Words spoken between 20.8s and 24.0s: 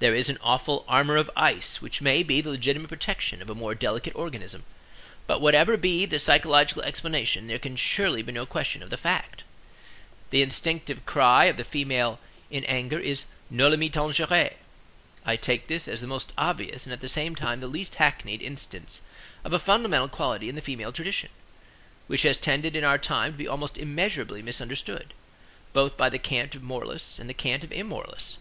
tradition, which has tended in our time to be almost